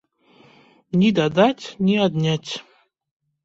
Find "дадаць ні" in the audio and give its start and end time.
1.21-1.95